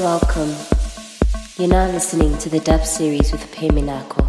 [0.00, 0.54] welcome.
[1.58, 4.26] You're now listening to the dub series with Peminako.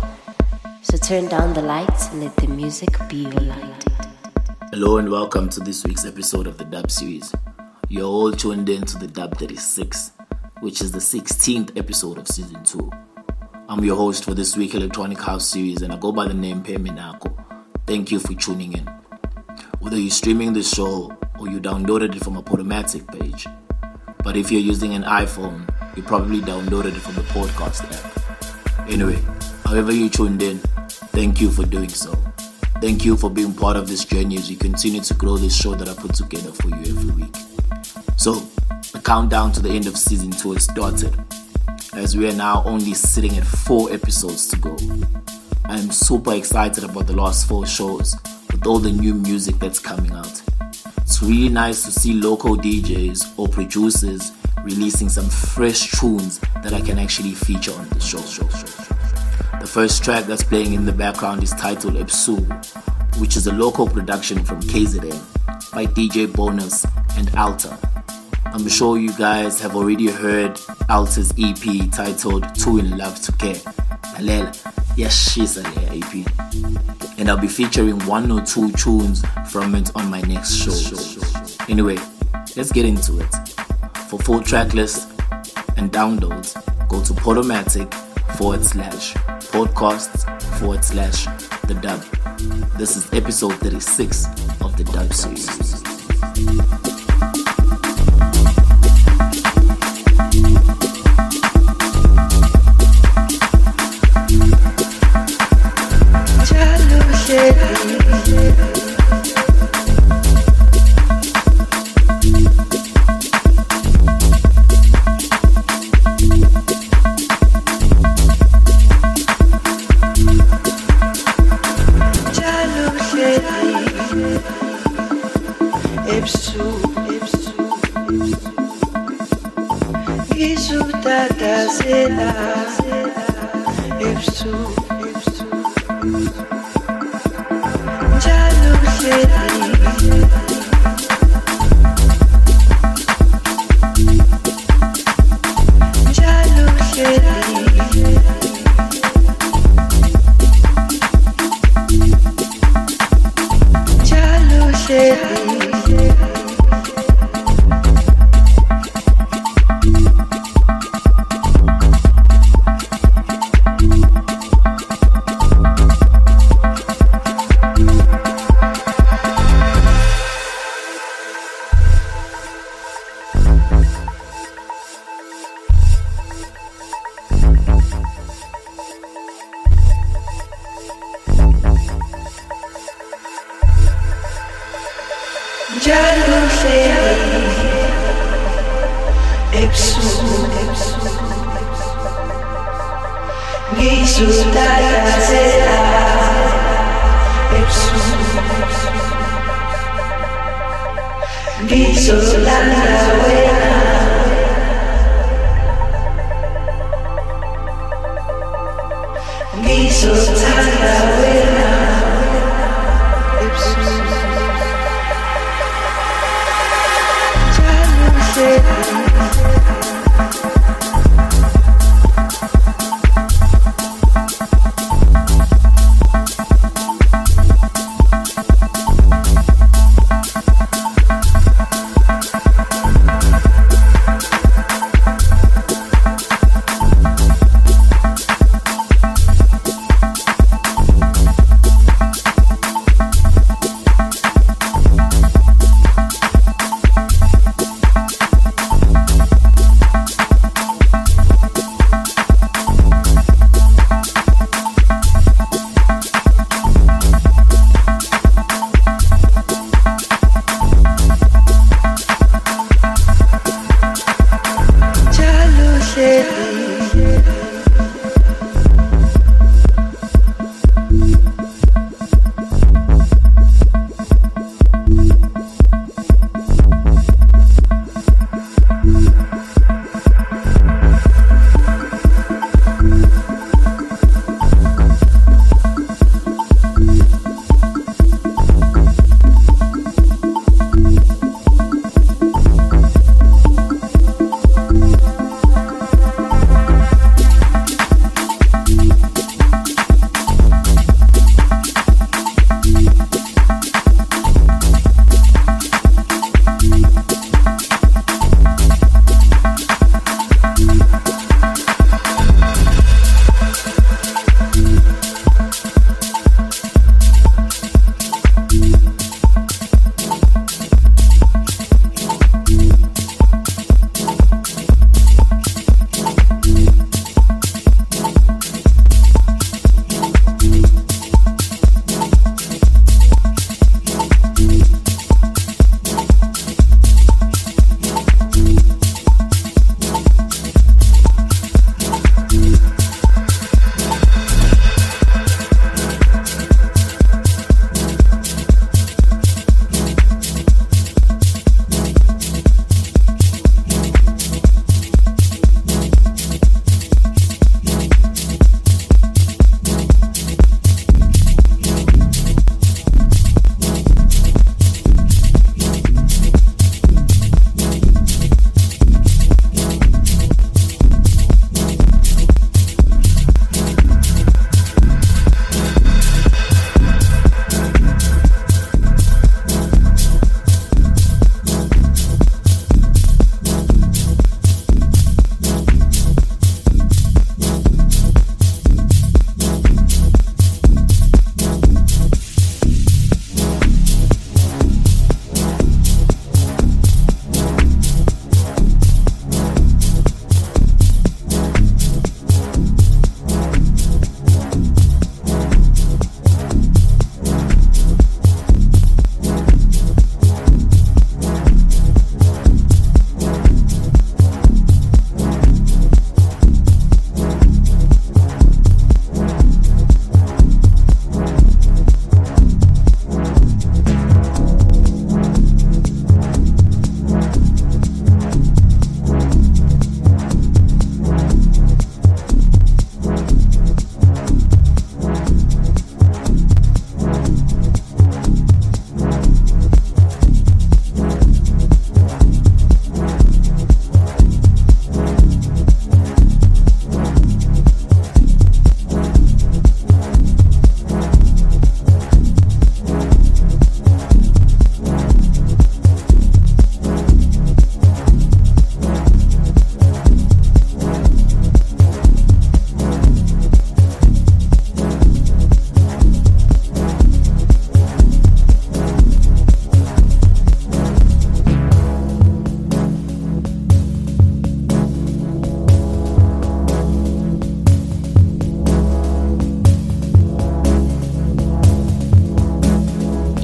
[0.82, 3.86] So turn down the lights and let the music be your light.
[4.72, 7.34] Hello and welcome to this week's episode of the dub series.
[7.88, 10.12] You're all tuned in to the dub 36,
[10.60, 12.92] which is the 16th episode of season 2.
[13.70, 16.64] I'm your host for this week electronic house series and I go by the name
[16.64, 17.34] Peminako.
[17.88, 18.86] Thank you for tuning in.
[19.80, 23.48] Whether you're streaming the show or you downloaded it from a Podomatic page,
[24.24, 28.90] but if you're using an iPhone, you probably downloaded it from the podcast app.
[28.90, 29.20] Anyway,
[29.66, 30.58] however you tuned in,
[31.14, 32.12] thank you for doing so.
[32.82, 35.76] Thank you for being part of this journey as we continue to grow this show
[35.76, 37.36] that I put together for you every week.
[38.18, 38.36] So,
[38.92, 41.16] the countdown to the end of season 2 has started,
[41.94, 44.76] as we are now only sitting at 4 episodes to go.
[45.66, 48.16] I am super excited about the last 4 shows
[48.52, 50.42] with all the new music that's coming out.
[51.12, 54.32] It's really nice to see local DJs or producers
[54.64, 58.22] releasing some fresh tunes that I can actually feature on the show.
[58.22, 58.48] Show.
[58.48, 58.66] Show.
[59.60, 63.86] The first track that's playing in the background is titled Ebsuku, which is a local
[63.90, 66.86] production from KZN by DJ Bonus
[67.18, 67.78] and Alta.
[68.46, 73.91] I'm sure you guys have already heard Alta's EP titled Too in Love to Care.
[74.16, 76.26] Lalela, yes, she's an EP
[77.22, 80.74] and I'll be featuring one or two tunes from it on my next show.
[81.70, 81.98] Anyway,
[82.58, 83.32] let's get into it.
[84.10, 85.08] For full track list
[85.78, 86.56] and downloads,
[86.88, 87.94] go to Podomatic
[88.38, 89.14] forward slash
[89.54, 90.26] podcasts
[90.58, 91.26] forward slash
[91.68, 92.02] the dub.
[92.78, 94.26] This is episode 36
[94.62, 96.91] of the dub series.
[107.32, 108.81] shake me.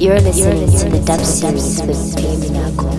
[0.08, 2.97] You're listening to the Dub Series with Minako.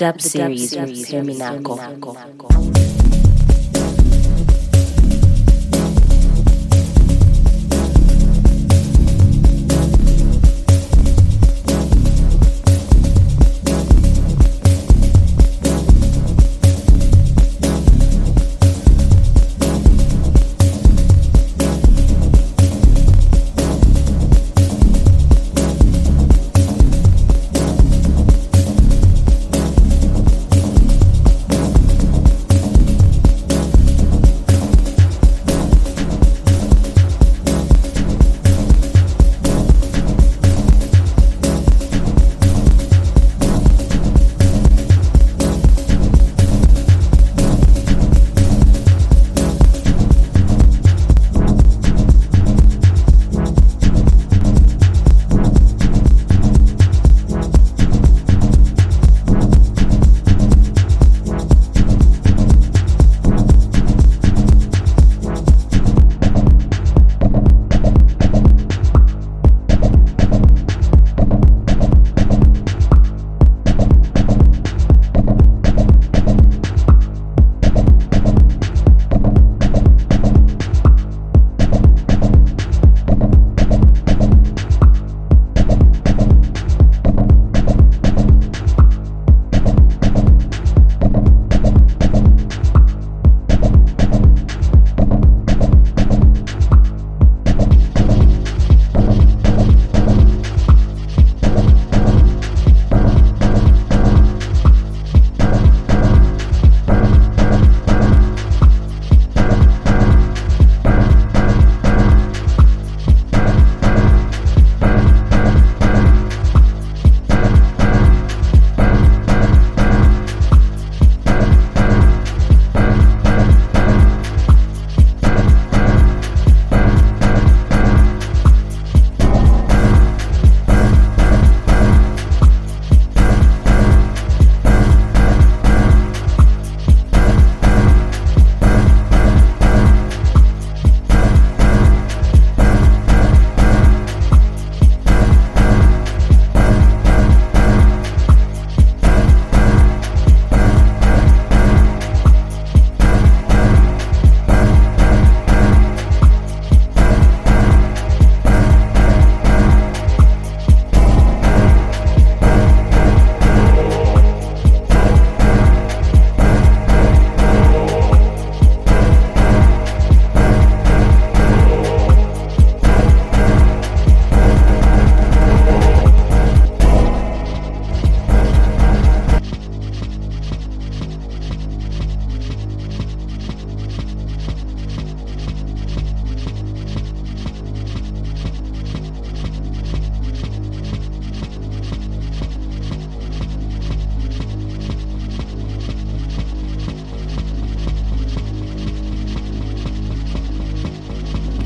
[0.00, 2.39] Dub the series, dub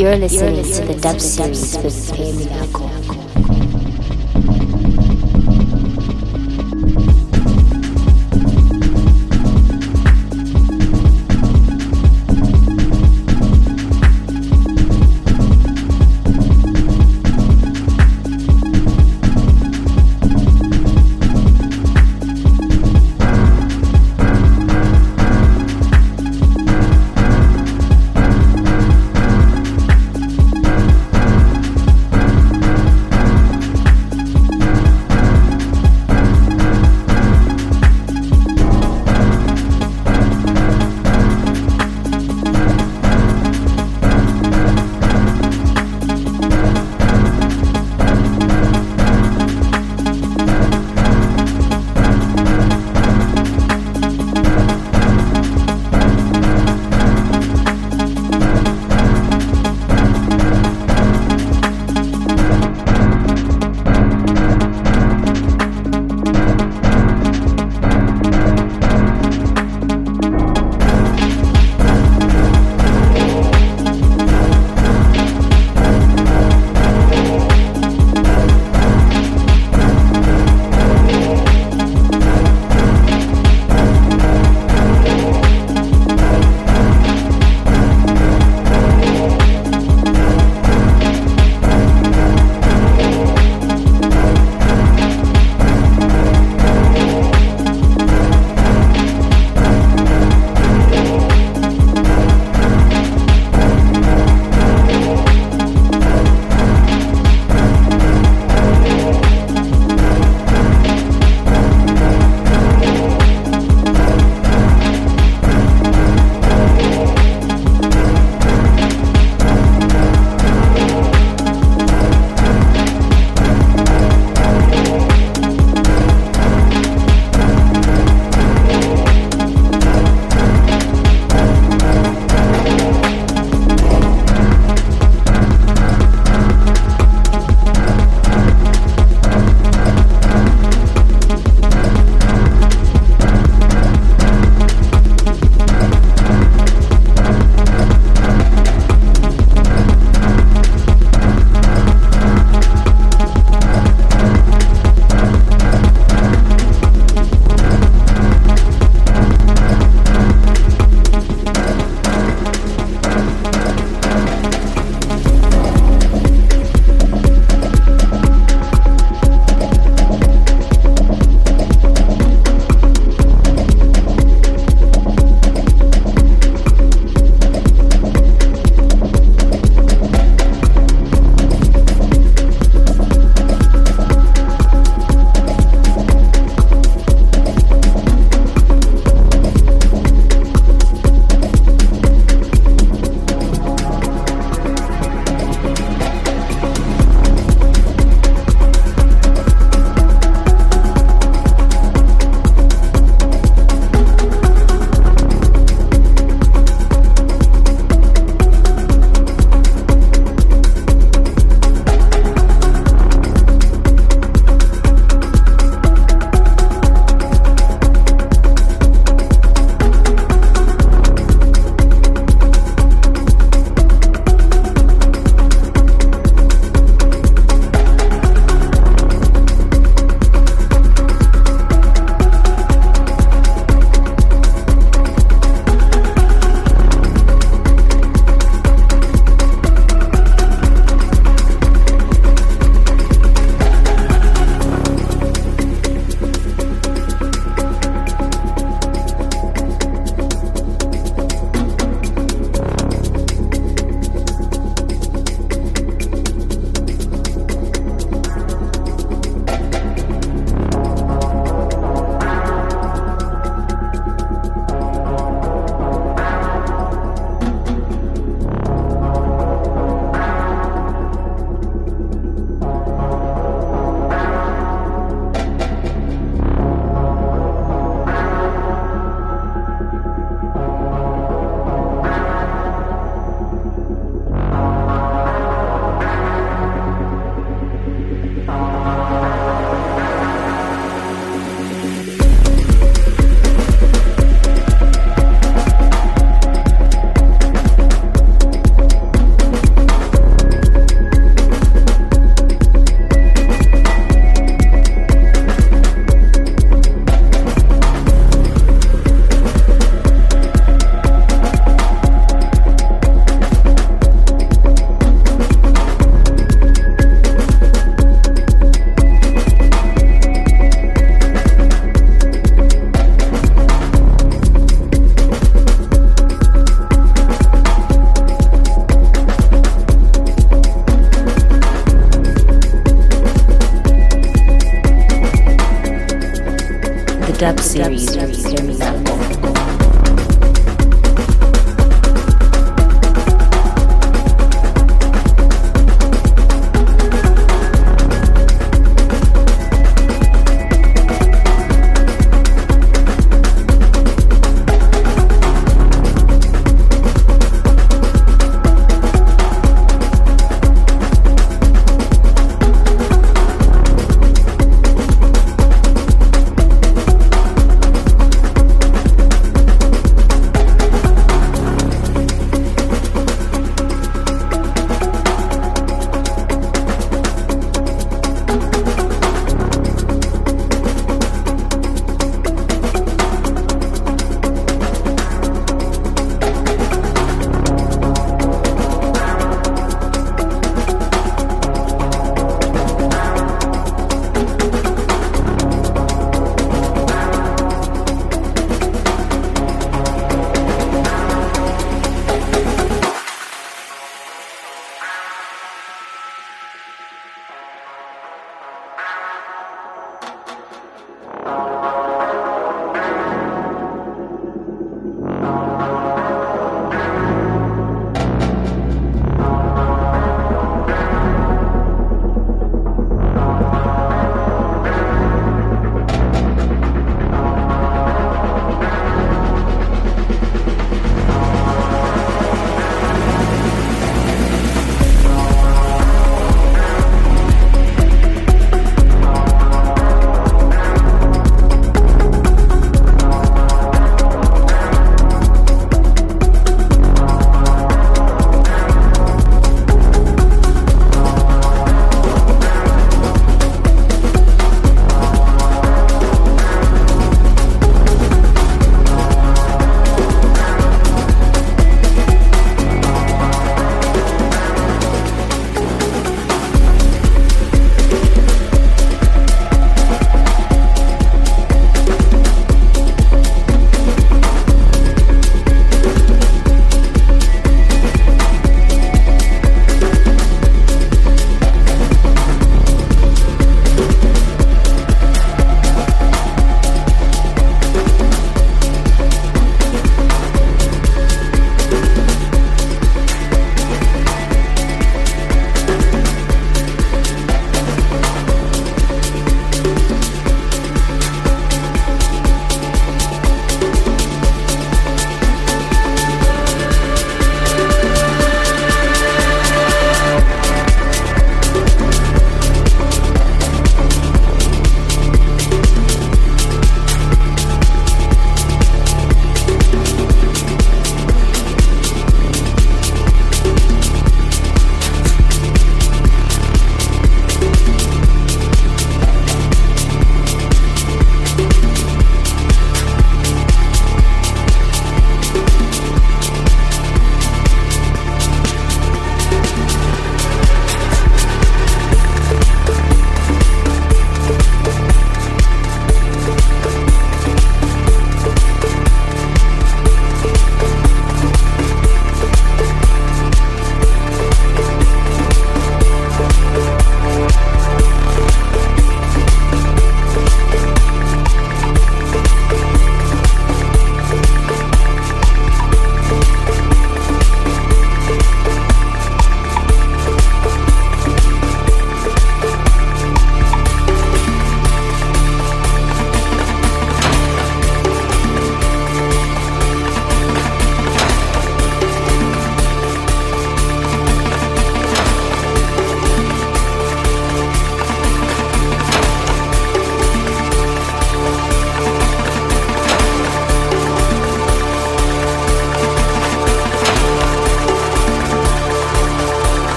[0.00, 0.08] with Herminako.
[0.08, 2.99] You're listening to the Dub Series with Pay.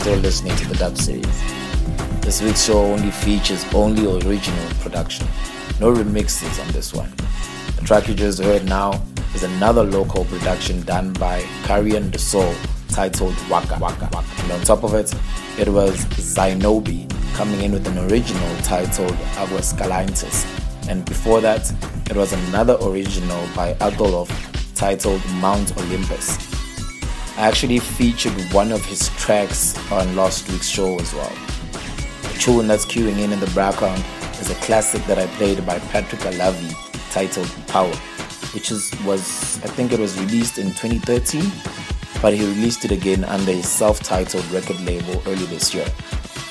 [0.00, 1.26] Still listening to the dub series.
[2.22, 5.26] This week's show only features only original production,
[5.78, 7.12] no remixes on this one.
[7.76, 9.02] The track you just heard now
[9.34, 12.56] is another local production done by Karyendasoul
[12.88, 14.42] titled Waka Waka Waka.
[14.44, 15.14] And on top of it,
[15.58, 20.46] it was Xinobi coming in with an original titled Aguascalientes.
[20.88, 21.70] And before that,
[22.08, 24.30] it was another original by Althoff
[24.74, 26.49] titled Mount Olympus.
[27.40, 31.32] I actually featured one of his tracks on last week's show as well.
[32.20, 34.04] The tune that's queuing in in the background
[34.38, 36.70] is a classic that I played by Patrick Alavi
[37.10, 37.94] titled Power,
[38.52, 41.50] which is, was, I think it was released in 2013,
[42.20, 45.86] but he released it again under his self-titled record label early this year.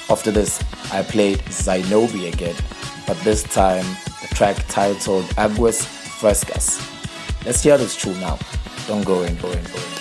[0.10, 0.60] After this,
[0.92, 2.56] I played Xinobi again,
[3.06, 3.86] but this time
[4.24, 6.82] the track titled Aguas Frescas.
[7.46, 8.40] Let's hear this tune now.
[8.88, 9.99] Don't go in, go in, go in.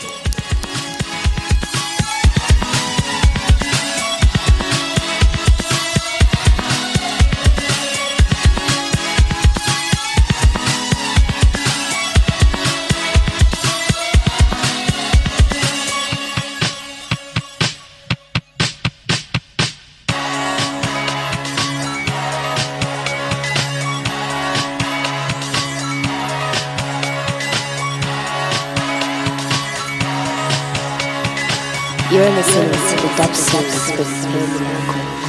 [32.38, 35.27] Listening to the Dub Series with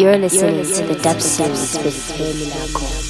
[0.00, 3.09] You're listening, to the Dub Series with Terminacle.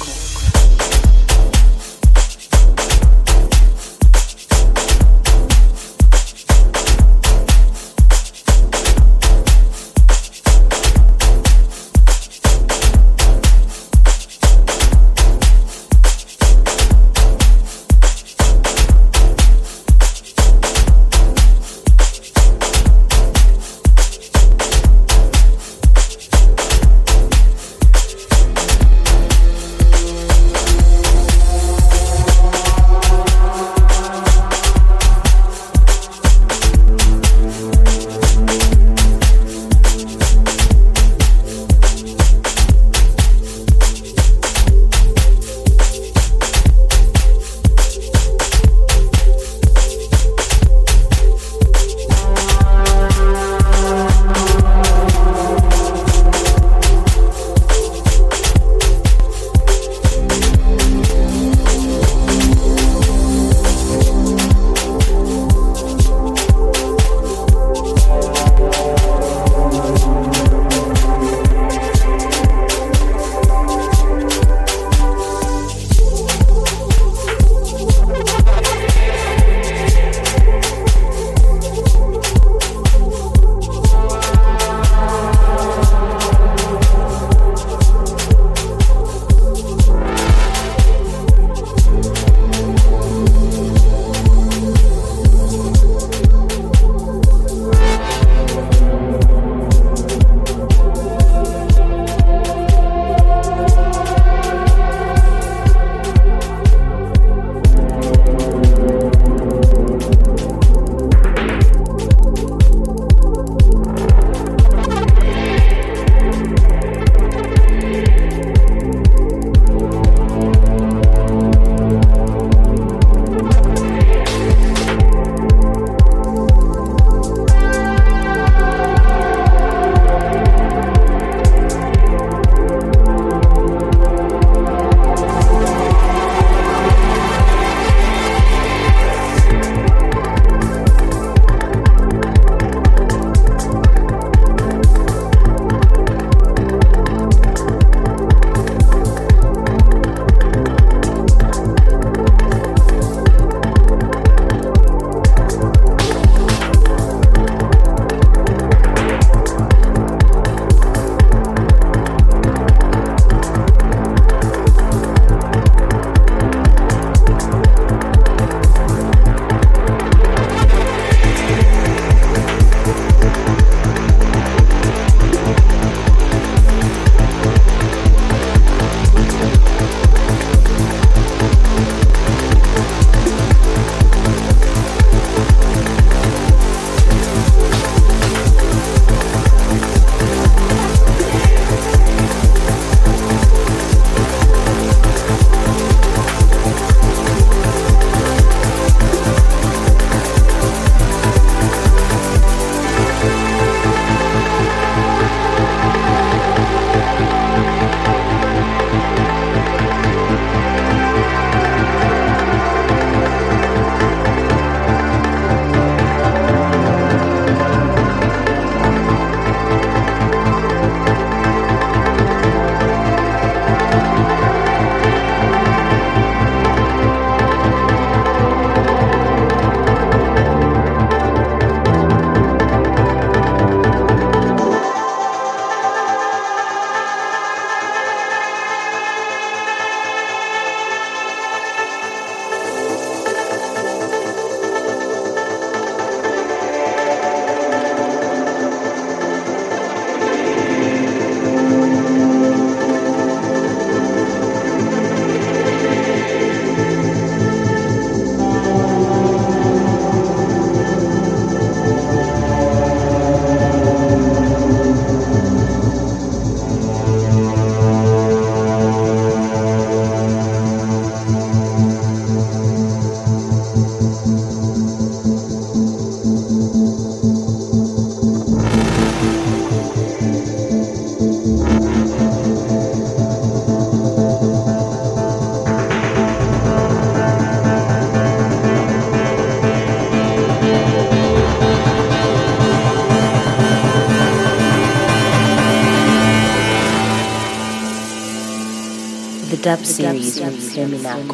[299.61, 301.30] Dub Series with Terminaco.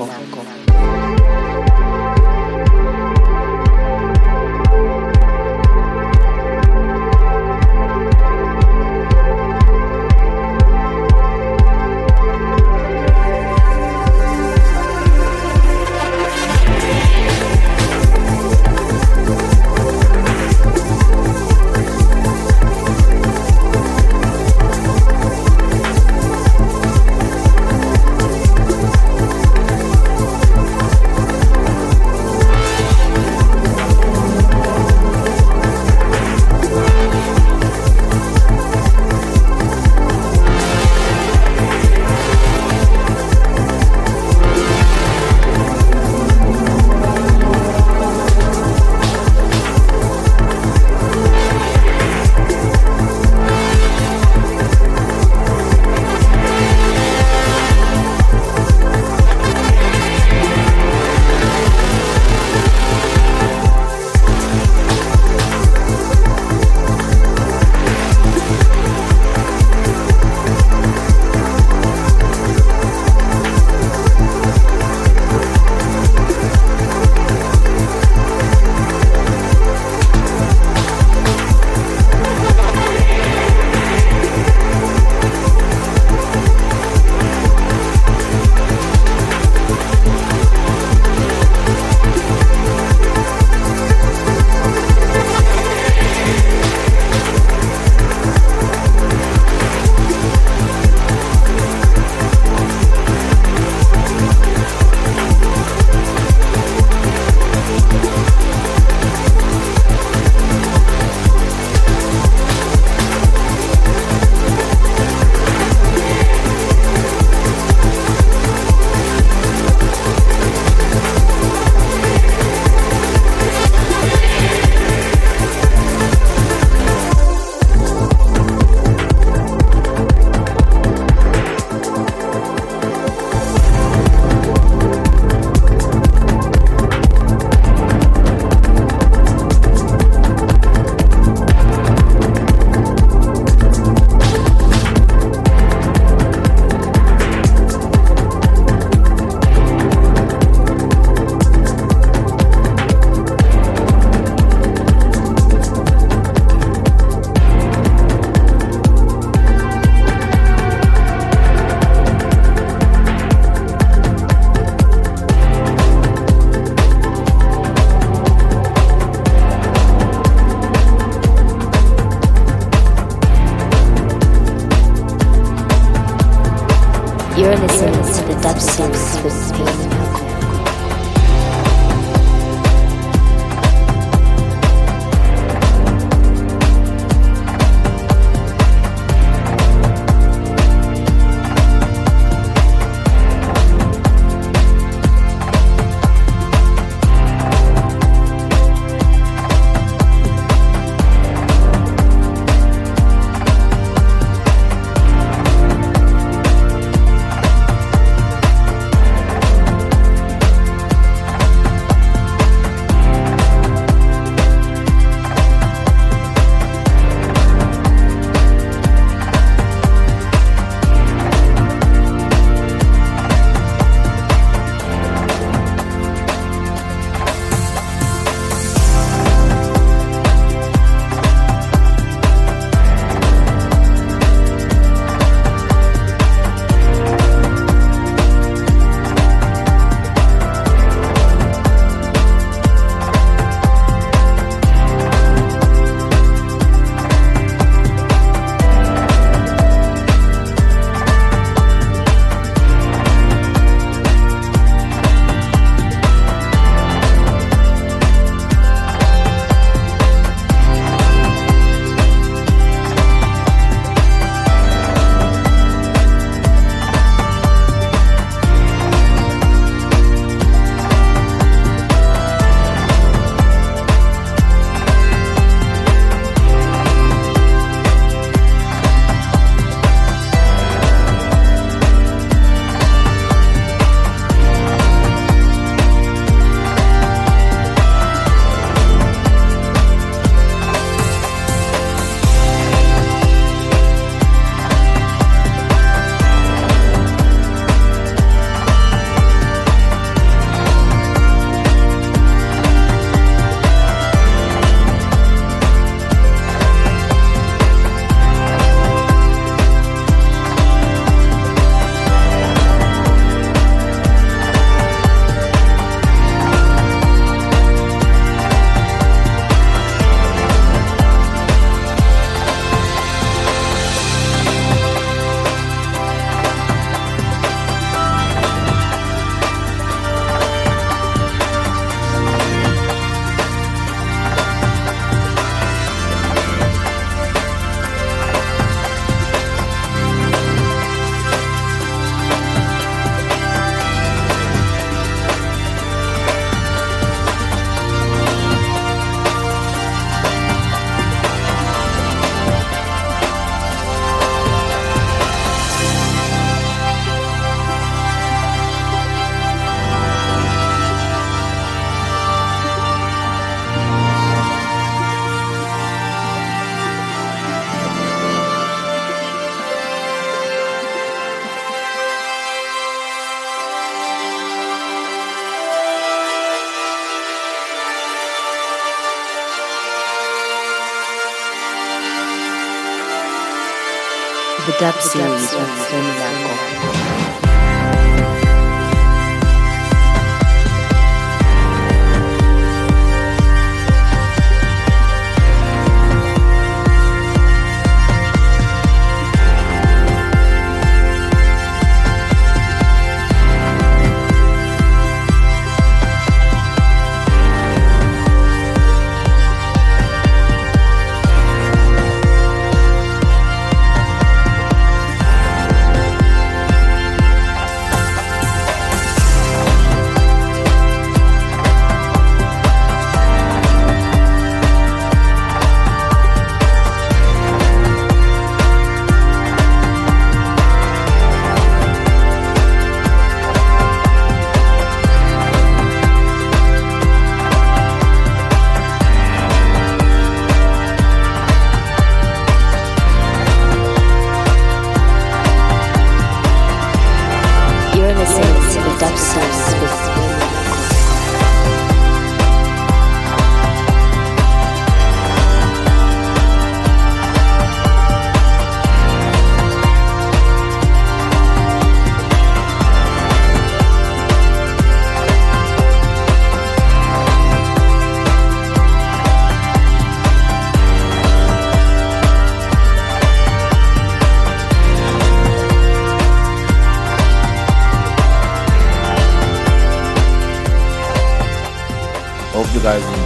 [384.91, 386.26] Dub series with Terminaco.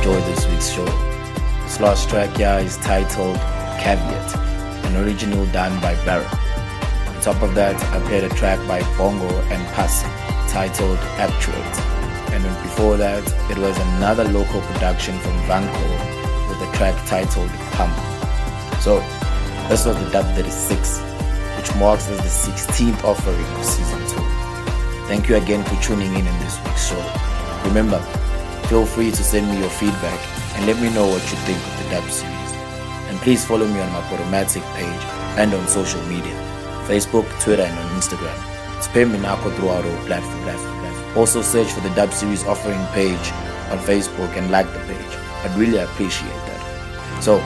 [0.01, 0.85] Enjoyed this week's show.
[1.61, 3.37] This last track here is titled
[3.77, 4.35] Caveat,
[4.85, 6.25] an original done by Barron.
[6.25, 10.03] On top of that, I played a track by Bongo and Pusk
[10.49, 11.77] titled Actuate.
[12.33, 13.21] And then before that,
[13.51, 17.93] it was another local production from Vanco with a track titled Pump.
[18.81, 19.01] So,
[19.69, 20.97] this was the Dub 36,
[21.57, 24.07] which marks as the 16th offering of season 2.
[25.05, 27.61] Thank you again for tuning in in this week's show.
[27.65, 28.03] Remember,
[28.71, 30.17] feel free to send me your feedback
[30.55, 32.51] and let me know what you think of the dub series.
[33.09, 35.03] And please follow me on my Podomatic page
[35.37, 36.33] and on social media
[36.87, 38.37] Facebook, Twitter, and on Instagram.
[38.79, 41.17] Spam Minako throughout all platforms.
[41.17, 43.27] Also, search for the dub series offering page
[43.71, 45.13] on Facebook and like the page.
[45.43, 47.21] I'd really appreciate that.
[47.21, 47.39] So,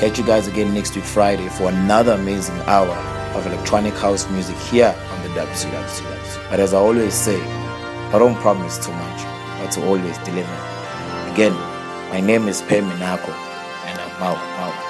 [0.00, 2.96] catch you guys again next week, Friday, for another amazing hour
[3.36, 6.02] of electronic house music here on the dub series.
[6.50, 7.40] But as I always say,
[8.12, 9.35] I don't promise too much,
[9.72, 10.56] to always deliver.
[11.32, 11.54] Again,
[12.10, 13.30] my name is Pem Minako,
[13.86, 14.85] and I'm out, out.